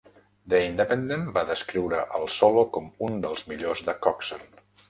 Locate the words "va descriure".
1.35-2.01